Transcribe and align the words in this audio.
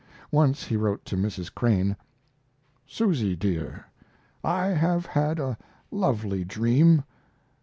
Once 0.31 0.63
he 0.63 0.75
wrote 0.75 1.05
to 1.05 1.15
Mrs. 1.15 1.53
Crane: 1.53 1.95
SUSY 2.87 3.35
DEAR, 3.35 3.85
I 4.43 4.69
have 4.69 5.05
had 5.05 5.37
a 5.37 5.59
lovely 5.91 6.43
dream. 6.43 7.03